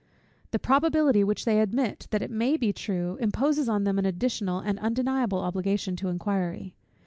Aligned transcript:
The 0.49 0.57
probability 0.57 1.23
which 1.23 1.45
they 1.45 1.59
admit, 1.61 2.07
that 2.09 2.23
it 2.23 2.31
may 2.31 2.57
be 2.57 2.73
true, 2.73 3.17
imposes 3.21 3.69
on 3.69 3.83
them 3.83 3.99
an 3.99 4.05
additional 4.07 4.57
and 4.59 4.79
an 4.79 4.83
undeniable 4.85 5.41
obligation 5.41 5.95
to 5.97 6.07
inquiry. 6.07 6.73